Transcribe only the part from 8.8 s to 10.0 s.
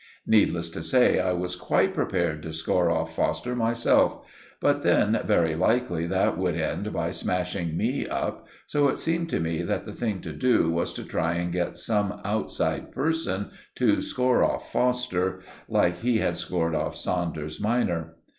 it seemed to me that the